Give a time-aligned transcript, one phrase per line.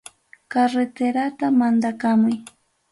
[0.53, 2.35] Carreterata mandakamuy.